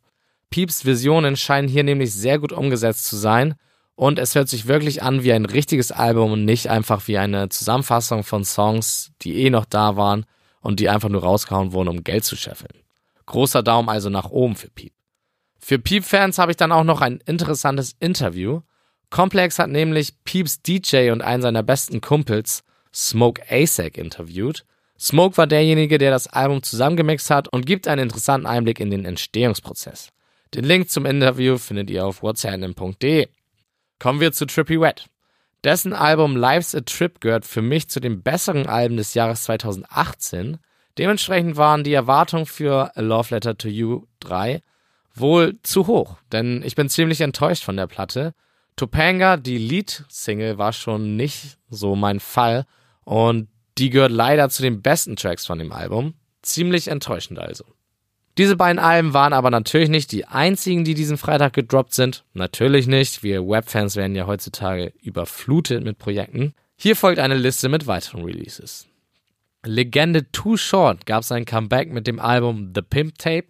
Peeps 0.49 0.85
Visionen 0.85 1.35
scheinen 1.35 1.67
hier 1.67 1.83
nämlich 1.83 2.13
sehr 2.13 2.39
gut 2.39 2.51
umgesetzt 2.51 3.05
zu 3.05 3.15
sein 3.15 3.55
und 3.95 4.19
es 4.19 4.35
hört 4.35 4.47
sich 4.47 4.67
wirklich 4.67 5.01
an 5.01 5.23
wie 5.23 5.33
ein 5.33 5.45
richtiges 5.45 5.91
Album 5.91 6.31
und 6.31 6.45
nicht 6.45 6.69
einfach 6.69 7.07
wie 7.07 7.17
eine 7.17 7.49
Zusammenfassung 7.49 8.23
von 8.23 8.45
Songs, 8.45 9.11
die 9.21 9.43
eh 9.43 9.49
noch 9.49 9.65
da 9.65 9.95
waren 9.95 10.25
und 10.61 10.79
die 10.79 10.89
einfach 10.89 11.09
nur 11.09 11.23
rausgehauen 11.23 11.73
wurden, 11.73 11.89
um 11.89 12.03
Geld 12.03 12.23
zu 12.23 12.35
scheffeln. 12.35 12.83
Großer 13.25 13.63
Daumen 13.63 13.89
also 13.89 14.09
nach 14.09 14.29
oben 14.29 14.55
für 14.55 14.69
Piep. 14.69 14.93
Für 15.59 15.79
Piep-Fans 15.79 16.37
habe 16.37 16.51
ich 16.51 16.57
dann 16.57 16.71
auch 16.71 16.83
noch 16.83 17.01
ein 17.01 17.19
interessantes 17.25 17.95
Interview. 17.99 18.61
Complex 19.09 19.59
hat 19.59 19.69
nämlich 19.69 20.13
Peeps 20.23 20.61
DJ 20.61 21.11
und 21.11 21.21
einen 21.21 21.41
seiner 21.41 21.63
besten 21.63 21.99
Kumpels, 21.99 22.63
Smoke 22.93 23.41
ASAC, 23.49 23.97
interviewt. 23.97 24.63
Smoke 24.99 25.37
war 25.37 25.47
derjenige, 25.47 25.97
der 25.97 26.11
das 26.11 26.27
Album 26.27 26.63
zusammengemixt 26.63 27.29
hat 27.29 27.47
und 27.47 27.65
gibt 27.65 27.87
einen 27.87 28.03
interessanten 28.03 28.47
Einblick 28.47 28.79
in 28.79 28.89
den 28.89 29.05
Entstehungsprozess. 29.05 30.09
Den 30.53 30.63
Link 30.63 30.89
zum 30.89 31.05
Interview 31.05 31.57
findet 31.57 31.89
ihr 31.89 32.05
auf 32.05 32.23
whatsapp.de. 32.23 33.27
Kommen 33.99 34.19
wir 34.19 34.31
zu 34.31 34.45
Trippy 34.45 34.79
Wet. 34.79 35.05
Dessen 35.63 35.93
Album 35.93 36.35
Life's 36.35 36.75
a 36.75 36.81
Trip 36.81 37.19
gehört 37.19 37.45
für 37.45 37.61
mich 37.61 37.89
zu 37.89 37.99
den 37.99 38.21
besseren 38.21 38.67
Alben 38.67 38.97
des 38.97 39.13
Jahres 39.13 39.43
2018 39.43 40.59
Dementsprechend 40.97 41.57
waren 41.57 41.83
die 41.83 41.93
Erwartungen 41.93 42.45
für 42.45 42.95
A 42.95 43.01
Love 43.01 43.35
Letter 43.35 43.57
to 43.57 43.67
You 43.67 44.05
3 44.21 44.61
wohl 45.13 45.57
zu 45.63 45.87
hoch, 45.87 46.17
denn 46.31 46.61
ich 46.63 46.75
bin 46.75 46.89
ziemlich 46.89 47.21
enttäuscht 47.21 47.63
von 47.63 47.77
der 47.77 47.87
Platte. 47.87 48.33
Topanga, 48.75 49.37
die 49.37 49.57
Lead-Single, 49.57 50.57
war 50.57 50.73
schon 50.73 51.15
nicht 51.15 51.57
so 51.69 51.95
mein 51.95 52.19
Fall 52.19 52.65
und 53.03 53.47
Die 53.77 53.89
gehört 53.89 54.11
leider 54.11 54.49
zu 54.49 54.61
den 54.61 54.81
besten 54.81 55.15
Tracks 55.15 55.45
von 55.45 55.59
dem 55.59 55.71
Album. 55.71 56.15
Ziemlich 56.41 56.87
enttäuschend 56.87 57.39
also. 57.39 57.65
Diese 58.37 58.55
beiden 58.55 58.79
Alben 58.79 59.13
waren 59.13 59.33
aber 59.33 59.49
natürlich 59.49 59.89
nicht 59.89 60.11
die 60.11 60.25
einzigen, 60.25 60.83
die 60.83 60.93
diesen 60.93 61.17
Freitag 61.17 61.53
gedroppt 61.53 61.93
sind. 61.93 62.23
Natürlich 62.33 62.85
nicht. 62.85 63.23
Wir 63.23 63.47
Webfans 63.47 63.95
werden 63.95 64.15
ja 64.15 64.27
heutzutage 64.27 64.93
überflutet 65.01 65.83
mit 65.83 65.97
Projekten. 65.97 66.53
Hier 66.75 66.95
folgt 66.95 67.19
eine 67.19 67.35
Liste 67.35 67.67
mit 67.67 67.87
weiteren 67.87 68.23
Releases. 68.23 68.87
Legende 69.65 70.31
Too 70.31 70.55
Short 70.55 71.07
gab 71.07 71.23
sein 71.23 71.45
Comeback 71.45 71.91
mit 71.91 72.05
dem 72.05 72.19
Album 72.19 72.73
The 72.75 72.83
Pimp 72.83 73.17
Tape. 73.17 73.47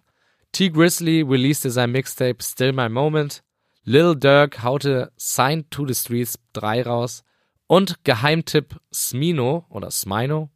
T. 0.52 0.70
Grizzly 0.70 1.20
releaste 1.20 1.70
sein 1.70 1.92
Mixtape 1.92 2.42
Still 2.42 2.72
My 2.72 2.88
Moment. 2.88 3.42
Lil 3.84 4.16
Durk 4.16 4.62
haute 4.62 5.12
Signed 5.16 5.70
to 5.70 5.86
the 5.86 5.94
Streets 5.94 6.38
3 6.54 6.82
raus. 6.82 7.22
Und 7.68 8.02
Geheimtipp 8.04 8.80
Smino 8.92 9.66
oder 9.68 9.90
Smino 9.90 10.50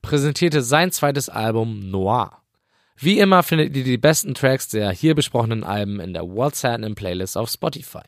präsentierte 0.00 0.62
sein 0.62 0.92
zweites 0.92 1.28
Album 1.28 1.90
Noir. 1.90 2.40
Wie 2.96 3.18
immer 3.18 3.42
findet 3.42 3.76
ihr 3.76 3.84
die 3.84 3.98
besten 3.98 4.32
Tracks 4.32 4.68
der 4.68 4.92
hier 4.92 5.14
besprochenen 5.14 5.64
Alben 5.64 5.98
in 5.98 6.14
der 6.14 6.22
What's 6.22 6.62
Happening 6.62 6.94
Playlist 6.94 7.36
auf 7.36 7.50
Spotify. 7.50 8.04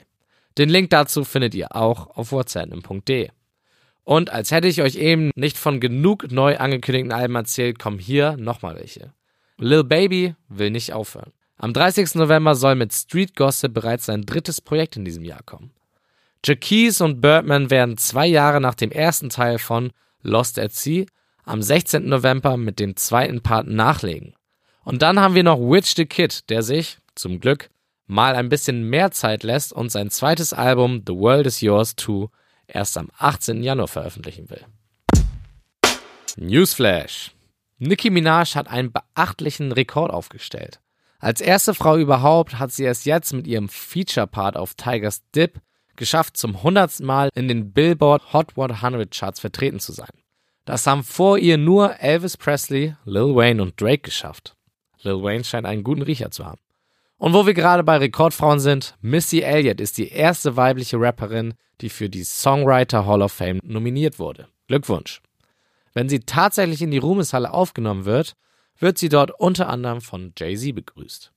Den 0.57 0.69
Link 0.69 0.91
dazu 0.91 1.25
findet 1.25 1.55
ihr 1.55 1.75
auch 1.75 2.17
auf 2.17 2.31
whatshappening.de. 2.31 3.31
Und 4.05 4.31
als 4.31 4.53
hätte 4.53 4.69
ich 4.69 4.83
euch 4.83 4.97
eben 4.97 5.31
nicht 5.35 5.57
von 5.57 5.81
genug 5.81 6.31
neu 6.31 6.57
angekündigten 6.57 7.13
Alben 7.13 7.35
erzählt, 7.35 7.79
kommen 7.79 7.99
hier 7.99 8.37
nochmal 8.37 8.77
welche. 8.77 9.13
Lil 9.59 9.83
Baby 9.83 10.37
will 10.49 10.71
nicht 10.71 10.93
aufhören. 10.93 11.33
Am 11.57 11.73
30. 11.73 12.15
November 12.15 12.55
soll 12.55 12.77
mit 12.77 12.93
Street 12.93 13.35
Gossip 13.35 13.75
bereits 13.75 14.07
sein 14.07 14.23
drittes 14.23 14.61
Projekt 14.61 14.97
in 14.97 15.05
diesem 15.05 15.25
Jahr 15.25 15.43
kommen. 15.43 15.73
Jackie's 16.47 17.01
und 17.01 17.23
Birdman 17.23 17.71
werden 17.71 17.97
zwei 17.97 18.27
Jahre 18.27 18.61
nach 18.61 18.75
dem 18.75 18.91
ersten 18.91 19.31
Teil 19.31 19.59
von 19.59 19.93
Lost 20.21 20.59
at 20.59 20.73
Sea 20.73 21.07
am 21.43 21.63
16. 21.63 22.07
November 22.07 22.59
mit 22.59 22.79
dem 22.79 22.97
zweiten 22.97 23.43
Part 23.43 23.67
nachlegen. 23.67 24.35
Und 24.85 25.01
dann 25.01 25.19
haben 25.19 25.35
wir 25.35 25.43
noch 25.43 25.59
Witch 25.59 25.95
the 25.97 26.05
Kid, 26.05 26.51
der 26.51 26.63
sich, 26.63 26.99
zum 27.15 27.41
Glück, 27.41 27.71
mal 28.07 28.35
ein 28.35 28.51
bisschen 28.51 28.91
mehr 28.91 29.11
Zeit 29.11 29.43
lässt 29.43 29.73
und 29.73 29.91
sein 29.91 30.11
zweites 30.11 30.53
Album 30.53 31.03
The 31.07 31.15
World 31.15 31.47
is 31.47 31.63
Yours 31.63 31.97
2 31.97 32.27
erst 32.67 32.99
am 32.99 33.09
18. 33.17 33.63
Januar 33.63 33.89
veröffentlichen 33.89 34.51
will. 34.51 34.67
Newsflash. 36.37 37.33
Nicki 37.79 38.11
Minaj 38.11 38.55
hat 38.55 38.69
einen 38.69 38.93
beachtlichen 38.93 39.73
Rekord 39.73 40.11
aufgestellt. 40.11 40.81
Als 41.19 41.41
erste 41.41 41.73
Frau 41.73 41.97
überhaupt 41.97 42.59
hat 42.59 42.71
sie 42.71 42.85
es 42.85 43.07
jetzt 43.07 43.33
mit 43.33 43.47
ihrem 43.47 43.71
Feature-Part 43.71 44.59
auf 44.59 44.75
Tigers 44.75 45.23
Dip 45.35 45.63
geschafft, 45.97 46.37
zum 46.37 46.63
hundertsten 46.63 47.07
Mal 47.07 47.31
in 47.35 47.49
den 47.49 47.73
Billboard 47.73 48.33
Hot 48.33 48.57
100 48.57 49.11
Charts 49.11 49.41
vertreten 49.41 49.81
zu 49.81 49.93
sein. 49.93 50.11
Das 50.65 50.87
haben 50.87 51.05
vor 51.05 51.39
ihr 51.39 51.59
nur 51.59 52.01
Elvis 52.01 52.37
Presley, 52.37 52.95
Lil 53.05 53.35
Wayne 53.35 53.63
und 53.63 53.81
Drake 53.81 54.03
geschafft. 54.03 54.57
Lil 55.03 55.23
Wayne 55.23 55.45
scheint 55.45 55.67
einen 55.67 55.85
guten 55.85 56.03
Riecher 56.03 56.31
zu 56.31 56.47
haben. 56.47 56.61
Und 57.19 57.33
wo 57.33 57.47
wir 57.47 57.55
gerade 57.55 57.85
bei 57.85 57.99
Rekordfrauen 57.99 58.61
sind, 58.61 58.97
Missy 59.01 59.41
Elliott 59.41 59.81
ist 59.81 59.99
die 59.99 60.09
erste 60.09 60.57
weibliche 60.57 60.99
Rapperin, 60.99 61.55
die 61.81 61.89
für 61.89 62.09
die 62.09 62.25
Songwriter 62.25 63.07
Hall 63.07 63.23
of 63.23 63.33
Fame 63.33 63.61
nominiert 63.63 64.19
wurde. 64.19 64.49
Glückwunsch. 64.69 65.21
Wenn 65.93 66.09
sie 66.09 66.21
tatsächlich 66.21 66.83
in 66.83 66.91
die 66.91 66.99
Ruhmeshalle 66.99 67.53
aufgenommen 67.53 68.05
wird, 68.05 68.35
wird 68.79 68.99
sie 68.99 69.09
dort 69.09 69.31
unter 69.39 69.69
anderem 69.69 70.01
von 70.01 70.33
Jay-Z 70.37 70.75
begrüßt. 70.75 71.33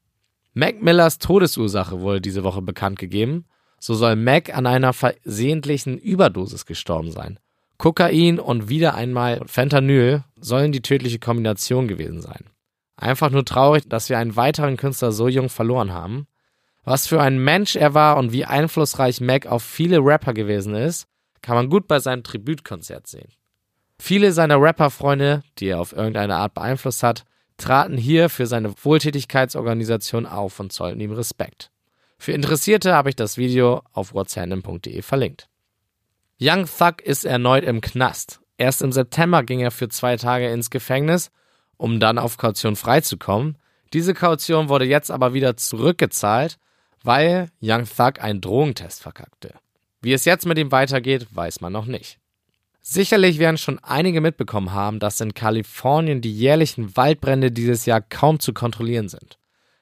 Mac 0.53 0.81
Millers 0.81 1.19
Todesursache 1.19 2.01
wurde 2.01 2.21
diese 2.21 2.43
Woche 2.43 2.61
bekannt 2.61 2.97
gegeben. 2.97 3.45
So 3.87 3.93
soll 3.93 4.17
Mac 4.17 4.53
an 4.53 4.65
einer 4.65 4.91
versehentlichen 4.91 5.97
Überdosis 5.97 6.65
gestorben 6.65 7.13
sein. 7.13 7.39
Kokain 7.77 8.37
und 8.37 8.67
wieder 8.67 8.95
einmal 8.95 9.41
Fentanyl 9.45 10.25
sollen 10.35 10.73
die 10.73 10.81
tödliche 10.81 11.19
Kombination 11.19 11.87
gewesen 11.87 12.21
sein. 12.21 12.49
Einfach 12.97 13.29
nur 13.29 13.45
traurig, 13.45 13.87
dass 13.87 14.09
wir 14.09 14.17
einen 14.17 14.35
weiteren 14.35 14.75
Künstler 14.75 15.13
so 15.13 15.29
jung 15.29 15.47
verloren 15.47 15.93
haben. 15.93 16.27
Was 16.83 17.07
für 17.07 17.21
ein 17.21 17.41
Mensch 17.41 17.77
er 17.77 17.93
war 17.93 18.17
und 18.17 18.33
wie 18.33 18.43
einflussreich 18.43 19.21
Mac 19.21 19.45
auf 19.45 19.63
viele 19.63 19.99
Rapper 19.99 20.33
gewesen 20.33 20.75
ist, 20.75 21.07
kann 21.41 21.55
man 21.55 21.69
gut 21.69 21.87
bei 21.87 21.99
seinem 21.99 22.23
Tribütkonzert 22.23 23.07
sehen. 23.07 23.31
Viele 23.99 24.33
seiner 24.33 24.61
Rapperfreunde, 24.61 25.43
die 25.59 25.69
er 25.69 25.79
auf 25.79 25.93
irgendeine 25.93 26.35
Art 26.35 26.53
beeinflusst 26.55 27.03
hat, 27.03 27.23
traten 27.55 27.95
hier 27.95 28.27
für 28.27 28.47
seine 28.47 28.73
Wohltätigkeitsorganisation 28.83 30.25
auf 30.25 30.59
und 30.59 30.73
zollten 30.73 30.99
ihm 30.99 31.13
Respekt. 31.13 31.71
Für 32.17 32.31
Interessierte 32.31 32.93
habe 32.93 33.09
ich 33.09 33.15
das 33.15 33.37
Video 33.37 33.83
auf 33.93 34.13
whatsapp.de 34.13 35.01
verlinkt. 35.01 35.49
Young 36.39 36.65
Thug 36.65 37.01
ist 37.03 37.25
erneut 37.25 37.63
im 37.63 37.81
Knast. 37.81 38.41
Erst 38.57 38.81
im 38.81 38.91
September 38.91 39.43
ging 39.43 39.59
er 39.59 39.71
für 39.71 39.89
zwei 39.89 40.17
Tage 40.17 40.49
ins 40.49 40.69
Gefängnis 40.69 41.31
um 41.77 41.99
dann 41.99 42.17
auf 42.17 42.37
Kaution 42.37 42.75
freizukommen. 42.75 43.57
Diese 43.93 44.13
Kaution 44.13 44.67
wurde 44.69 44.85
jetzt 44.85 45.11
aber 45.11 45.33
wieder 45.33 45.55
zurückgezahlt, 45.55 46.57
weil 47.03 47.49
Young 47.61 47.85
Thug 47.85 48.19
einen 48.21 48.41
Drogentest 48.41 49.01
verkackte. 49.01 49.53
Wie 50.01 50.13
es 50.13 50.25
jetzt 50.25 50.45
mit 50.45 50.57
ihm 50.57 50.71
weitergeht, 50.71 51.27
weiß 51.31 51.61
man 51.61 51.71
noch 51.71 51.85
nicht. 51.85 52.19
Sicherlich 52.81 53.39
werden 53.39 53.57
schon 53.57 53.79
einige 53.79 54.21
mitbekommen 54.21 54.71
haben, 54.73 54.99
dass 54.99 55.21
in 55.21 55.33
Kalifornien 55.33 56.21
die 56.21 56.33
jährlichen 56.33 56.95
Waldbrände 56.95 57.51
dieses 57.51 57.85
Jahr 57.85 58.01
kaum 58.01 58.39
zu 58.39 58.53
kontrollieren 58.53 59.09
sind. 59.09 59.37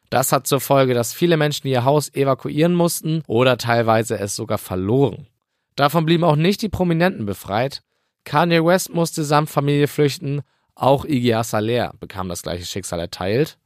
Das 0.09 0.31
hat 0.31 0.47
zur 0.47 0.61
Folge, 0.61 0.93
dass 0.93 1.13
viele 1.13 1.37
Menschen 1.37 1.67
ihr 1.67 1.83
Haus 1.83 2.13
evakuieren 2.13 2.73
mussten 2.73 3.23
oder 3.27 3.57
teilweise 3.57 4.19
es 4.19 4.35
sogar 4.35 4.57
verloren. 4.57 5.27
Davon 5.75 6.05
blieben 6.05 6.23
auch 6.23 6.35
nicht 6.35 6.61
die 6.61 6.69
Prominenten 6.69 7.25
befreit. 7.25 7.81
Kanye 8.23 8.63
West 8.63 8.93
musste 8.93 9.23
samt 9.23 9.49
Familie 9.49 9.87
flüchten 9.87 10.41
auch 10.75 11.05
Iggy 11.05 11.33
Azalea 11.33 11.93
bekam 11.99 12.27
das 12.27 12.43
gleiche 12.43 12.65
Schicksal 12.65 12.99
erteilt. 12.99 13.57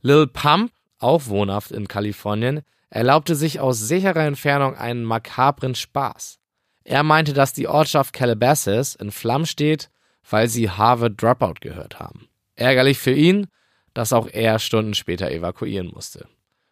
Lil 0.00 0.26
Pump, 0.26 0.72
auch 0.98 1.26
wohnhaft 1.26 1.70
in 1.70 1.88
Kalifornien, 1.88 2.62
erlaubte 2.88 3.34
sich 3.34 3.60
aus 3.60 3.80
sicherer 3.80 4.24
Entfernung 4.24 4.74
einen 4.74 5.04
makabren 5.04 5.74
Spaß. 5.74 6.38
Er 6.84 7.02
meinte, 7.02 7.34
dass 7.34 7.52
die 7.52 7.68
Ortschaft 7.68 8.14
Calabasas 8.14 8.94
in 8.94 9.10
Flammen 9.10 9.46
steht, 9.46 9.90
weil 10.28 10.48
sie 10.48 10.70
Harvard 10.70 11.20
Dropout 11.20 11.60
gehört 11.60 11.98
haben. 12.00 12.28
Ärgerlich 12.56 12.98
für 12.98 13.12
ihn, 13.12 13.46
dass 13.94 14.12
auch 14.12 14.28
er 14.30 14.58
Stunden 14.58 14.94
später 14.94 15.30
evakuieren 15.30 15.88
musste. 15.88 16.26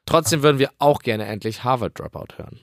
Trotzdem 0.07 0.43
würden 0.43 0.59
wir 0.59 0.71
auch 0.79 1.01
gerne 1.01 1.27
endlich 1.27 1.65
Harvard 1.65 1.99
Dropout 1.99 2.37
hören. 2.37 2.61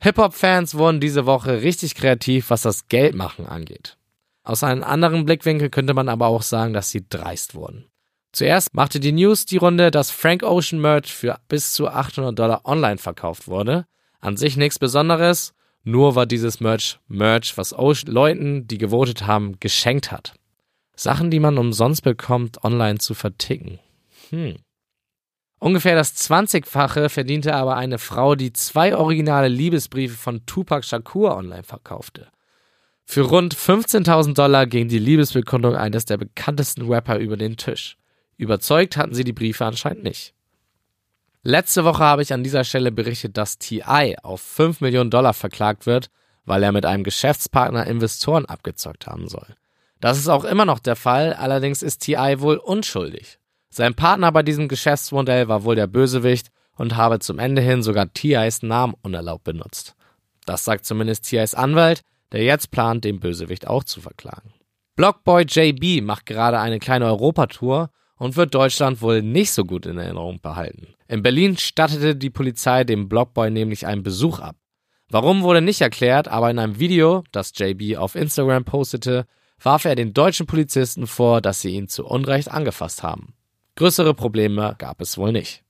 Hip-Hop-Fans 0.00 0.74
wurden 0.74 1.00
diese 1.00 1.26
Woche 1.26 1.62
richtig 1.62 1.94
kreativ, 1.94 2.50
was 2.50 2.62
das 2.62 2.88
Geldmachen 2.88 3.46
angeht. 3.46 3.96
Aus 4.42 4.62
einem 4.62 4.82
anderen 4.82 5.24
Blickwinkel 5.24 5.70
könnte 5.70 5.94
man 5.94 6.08
aber 6.08 6.26
auch 6.26 6.42
sagen, 6.42 6.74
dass 6.74 6.90
sie 6.90 7.06
dreist 7.08 7.54
wurden. 7.54 7.86
Zuerst 8.32 8.74
machte 8.74 9.00
die 9.00 9.12
News 9.12 9.46
die 9.46 9.56
Runde, 9.56 9.90
dass 9.90 10.10
Frank 10.10 10.42
Ocean 10.42 10.80
Merch 10.80 11.14
für 11.14 11.38
bis 11.48 11.72
zu 11.72 11.88
800 11.88 12.36
Dollar 12.38 12.62
online 12.64 12.98
verkauft 12.98 13.48
wurde. 13.48 13.86
An 14.20 14.36
sich 14.36 14.56
nichts 14.56 14.78
Besonderes, 14.78 15.54
nur 15.84 16.16
war 16.16 16.26
dieses 16.26 16.60
Merch 16.60 16.98
Merch, 17.06 17.56
was 17.56 17.72
Ocean 17.72 18.12
Leuten, 18.12 18.66
die 18.66 18.78
gewotet 18.78 19.26
haben, 19.26 19.60
geschenkt 19.60 20.10
hat. 20.10 20.34
Sachen, 20.96 21.30
die 21.30 21.40
man 21.40 21.58
umsonst 21.58 22.02
bekommt, 22.02 22.62
online 22.64 22.98
zu 22.98 23.14
verticken. 23.14 23.78
Hm. 24.30 24.56
Ungefähr 25.58 25.94
das 25.94 26.14
20-fache 26.28 27.08
verdiente 27.08 27.54
aber 27.54 27.76
eine 27.76 27.98
Frau, 27.98 28.34
die 28.34 28.52
zwei 28.52 28.96
originale 28.96 29.48
Liebesbriefe 29.48 30.16
von 30.16 30.44
Tupac 30.46 30.84
Shakur 30.84 31.36
online 31.36 31.62
verkaufte. 31.62 32.28
Für 33.06 33.22
rund 33.22 33.54
15.000 33.54 34.34
Dollar 34.34 34.66
ging 34.66 34.88
die 34.88 34.98
Liebesbekundung 34.98 35.76
eines 35.76 36.04
der 36.04 36.16
bekanntesten 36.16 36.90
Rapper 36.90 37.18
über 37.18 37.36
den 37.36 37.56
Tisch. 37.56 37.96
Überzeugt 38.36 38.96
hatten 38.96 39.14
sie 39.14 39.24
die 39.24 39.32
Briefe 39.32 39.64
anscheinend 39.64 40.04
nicht. 40.04 40.34
Letzte 41.42 41.84
Woche 41.84 42.02
habe 42.02 42.22
ich 42.22 42.32
an 42.32 42.42
dieser 42.42 42.64
Stelle 42.64 42.90
berichtet, 42.90 43.36
dass 43.36 43.58
TI 43.58 44.16
auf 44.22 44.40
5 44.40 44.80
Millionen 44.80 45.10
Dollar 45.10 45.34
verklagt 45.34 45.86
wird, 45.86 46.08
weil 46.46 46.62
er 46.62 46.72
mit 46.72 46.86
einem 46.86 47.04
Geschäftspartner 47.04 47.86
Investoren 47.86 48.46
abgezockt 48.46 49.06
haben 49.06 49.28
soll. 49.28 49.54
Das 50.04 50.18
ist 50.18 50.28
auch 50.28 50.44
immer 50.44 50.66
noch 50.66 50.80
der 50.80 50.96
Fall, 50.96 51.32
allerdings 51.32 51.82
ist 51.82 52.00
TI 52.00 52.34
wohl 52.36 52.58
unschuldig. 52.58 53.38
Sein 53.70 53.94
Partner 53.94 54.32
bei 54.32 54.42
diesem 54.42 54.68
Geschäftsmodell 54.68 55.48
war 55.48 55.64
wohl 55.64 55.76
der 55.76 55.86
Bösewicht 55.86 56.48
und 56.76 56.98
habe 56.98 57.20
zum 57.20 57.38
Ende 57.38 57.62
hin 57.62 57.82
sogar 57.82 58.12
TIs 58.12 58.62
Namen 58.62 58.92
unerlaubt 59.00 59.44
benutzt. 59.44 59.96
Das 60.44 60.62
sagt 60.62 60.84
zumindest 60.84 61.24
TIs 61.24 61.54
Anwalt, 61.54 62.02
der 62.32 62.42
jetzt 62.42 62.70
plant, 62.70 63.04
den 63.04 63.18
Bösewicht 63.18 63.66
auch 63.66 63.82
zu 63.82 64.02
verklagen. 64.02 64.52
Blockboy 64.94 65.46
JB 65.48 66.04
macht 66.04 66.26
gerade 66.26 66.58
eine 66.58 66.80
kleine 66.80 67.06
Europatour 67.06 67.88
und 68.18 68.36
wird 68.36 68.54
Deutschland 68.54 69.00
wohl 69.00 69.22
nicht 69.22 69.52
so 69.52 69.64
gut 69.64 69.86
in 69.86 69.96
Erinnerung 69.96 70.38
behalten. 70.42 70.88
In 71.08 71.22
Berlin 71.22 71.56
stattete 71.56 72.14
die 72.14 72.28
Polizei 72.28 72.84
dem 72.84 73.08
Blockboy 73.08 73.50
nämlich 73.50 73.86
einen 73.86 74.02
Besuch 74.02 74.38
ab. 74.38 74.56
Warum 75.08 75.42
wurde 75.42 75.62
nicht 75.62 75.80
erklärt, 75.80 76.28
aber 76.28 76.50
in 76.50 76.58
einem 76.58 76.78
Video, 76.78 77.24
das 77.32 77.52
JB 77.56 77.96
auf 77.96 78.16
Instagram 78.16 78.66
postete, 78.66 79.24
warf 79.60 79.84
er 79.84 79.94
den 79.94 80.12
deutschen 80.14 80.46
Polizisten 80.46 81.06
vor, 81.06 81.40
dass 81.40 81.60
sie 81.60 81.70
ihn 81.70 81.88
zu 81.88 82.06
Unrecht 82.06 82.50
angefasst 82.50 83.02
haben. 83.02 83.34
Größere 83.76 84.14
Probleme 84.14 84.76
gab 84.78 85.00
es 85.00 85.18
wohl 85.18 85.32
nicht. 85.32 85.62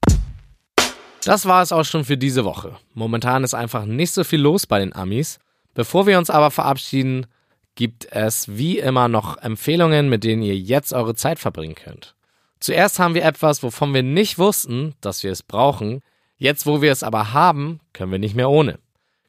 Das 1.25 1.47
war 1.47 1.63
es 1.63 1.73
auch 1.73 1.85
schon 1.85 2.05
für 2.05 2.19
diese 2.19 2.45
Woche. 2.45 2.77
Momentan 2.93 3.45
ist 3.45 3.55
einfach 3.55 3.87
nicht 3.87 4.13
so 4.13 4.25
viel 4.25 4.41
los 4.41 4.67
bei 4.67 4.79
den 4.79 4.95
Amis. 4.95 5.39
Bevor 5.73 6.07
wir 6.07 6.19
uns 6.19 6.29
aber 6.29 6.51
verabschieden, 6.51 7.27
gibt 7.75 8.07
es 8.13 8.57
wie 8.57 8.79
immer 8.79 9.09
noch 9.09 9.39
Empfehlungen, 9.39 10.09
mit 10.09 10.23
denen 10.23 10.43
ihr 10.43 10.57
jetzt 10.57 10.93
eure 10.93 11.15
Zeit 11.15 11.39
verbringen 11.39 11.75
könnt. 11.75 12.15
Zuerst 12.61 12.99
haben 12.99 13.15
wir 13.15 13.25
etwas, 13.25 13.63
wovon 13.63 13.93
wir 13.95 14.03
nicht 14.03 14.39
wussten, 14.39 14.95
dass 15.01 15.23
wir 15.23 15.33
es 15.33 15.43
brauchen. 15.43 16.01
Jetzt, 16.37 16.67
wo 16.67 16.83
wir 16.83 16.93
es 16.93 17.03
aber 17.03 17.33
haben, 17.33 17.81
können 17.93 18.13
wir 18.13 18.19
nicht 18.19 18.37
mehr 18.37 18.51
ohne. 18.51 18.79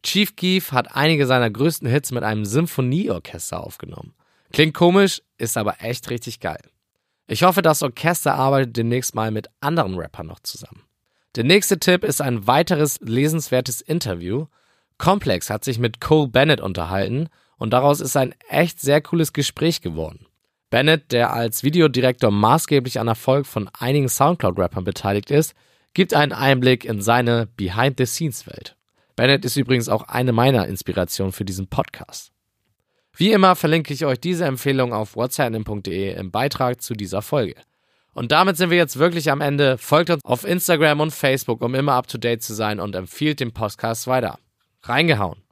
Chief 0.04 0.36
Keef 0.36 0.72
hat 0.72 0.96
einige 0.96 1.26
seiner 1.26 1.50
größten 1.50 1.88
Hits 1.88 2.12
mit 2.12 2.24
einem 2.24 2.46
Symphonieorchester 2.46 3.64
aufgenommen. 3.64 4.14
Klingt 4.56 4.74
komisch, 4.74 5.22
ist 5.38 5.58
aber 5.58 5.82
echt 5.82 6.10
richtig 6.10 6.40
geil. 6.40 6.62
Ich 7.28 7.44
hoffe, 7.44 7.62
das 7.62 7.84
Orchester 7.84 8.36
arbeitet 8.36 8.78
demnächst 8.78 9.14
mal 9.14 9.30
mit 9.30 9.50
anderen 9.60 9.96
Rappern 9.96 10.28
noch 10.28 10.40
zusammen. 10.40 10.82
Der 11.36 11.44
nächste 11.44 11.78
Tipp 11.78 12.06
ist 12.06 12.22
ein 12.22 12.48
weiteres 12.48 13.02
lesenswertes 13.02 13.82
Interview. 13.82 14.46
Complex 14.98 15.50
hat 15.50 15.66
sich 15.66 15.78
mit 15.78 16.00
Cole 16.00 16.30
Bennett 16.30 16.62
unterhalten 16.62 17.28
und 17.58 17.74
daraus 17.74 18.00
ist 18.00 18.16
ein 18.16 18.34
echt 18.48 18.80
sehr 18.80 19.02
cooles 19.02 19.34
Gespräch 19.34 19.82
geworden. 19.82 20.26
Bennett, 20.70 21.12
der 21.12 21.34
als 21.34 21.64
Videodirektor 21.64 22.32
maßgeblich 22.32 23.02
an 23.02 23.10
Erfolg 23.10 23.48
von 23.48 23.70
einigen 23.78 24.08
Soundcloud-Rappern 24.08 24.86
beteiligt 24.86 25.32
ist, 25.32 25.54
gibt 25.94 26.14
einen 26.14 26.32
Einblick 26.32 26.86
in 26.86 27.02
seine 27.02 27.50
Behind-the-Scenes-Welt. 27.58 28.78
Bennett 29.18 29.44
ist 29.44 29.58
übrigens 29.58 29.90
auch 29.90 30.04
eine 30.04 30.32
meiner 30.32 30.66
Inspirationen 30.66 31.34
für 31.34 31.44
diesen 31.44 31.68
Podcast. 31.68 32.32
Wie 33.18 33.32
immer 33.32 33.56
verlinke 33.56 33.94
ich 33.94 34.06
euch 34.06 34.20
diese 34.20 34.46
Empfehlung 34.46 34.92
auf 34.94 35.16
whatsapp.de 35.16 36.16
im 36.16 36.32
Beitrag 36.32 36.82
zu 36.82 36.94
dieser 36.94 37.22
Folge. 37.22 37.56
Und 38.14 38.32
damit 38.32 38.58
sind 38.58 38.70
wir 38.70 38.78
jetzt 38.78 38.98
wirklich 38.98 39.32
am 39.32 39.42
Ende. 39.42 39.78
Folgt 39.78 40.10
uns 40.10 40.24
auf 40.24 40.46
Instagram 40.46 41.00
und 41.00 41.12
Facebook, 41.12 41.62
um 41.62 41.76
immer 41.76 41.94
up 41.94 42.08
to 42.08 42.18
date 42.18 42.44
zu 42.44 42.54
sein 42.54 42.80
und 42.80 42.96
empfiehlt 42.96 43.40
den 43.40 43.52
Podcast 43.52 44.08
weiter. 44.08 44.40
Reingehauen. 44.84 45.45